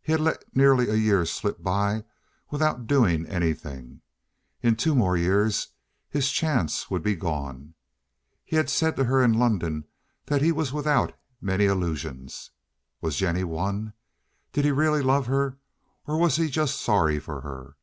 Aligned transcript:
He 0.00 0.12
had 0.12 0.22
let 0.22 0.42
nearly 0.56 0.88
a 0.88 0.94
year 0.94 1.26
slip 1.26 1.62
by 1.62 2.04
without 2.50 2.86
doing 2.86 3.26
anything. 3.26 4.00
In 4.62 4.74
two 4.74 4.94
more 4.94 5.18
years 5.18 5.68
his 6.08 6.32
chance 6.32 6.90
would 6.90 7.02
be 7.02 7.14
gone. 7.14 7.74
He 8.42 8.56
had 8.56 8.70
said 8.70 8.96
to 8.96 9.04
her 9.04 9.22
in 9.22 9.34
London 9.34 9.84
that 10.28 10.40
he 10.40 10.50
was 10.50 10.72
without 10.72 11.14
many 11.42 11.66
illusions. 11.66 12.52
Was 13.02 13.16
Jennie 13.16 13.44
one? 13.44 13.92
Did 14.50 14.64
he 14.64 14.70
really 14.72 15.02
love 15.02 15.26
her, 15.26 15.58
or 16.06 16.16
was 16.16 16.36
he 16.36 16.48
just 16.48 16.80
sorry 16.80 17.18
for 17.18 17.42
her? 17.42 17.76